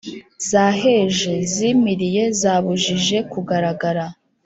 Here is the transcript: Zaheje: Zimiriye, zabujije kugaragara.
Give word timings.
Zaheje: 0.49 1.31
Zimiriye, 1.53 2.23
zabujije 2.39 3.17
kugaragara. 3.31 4.05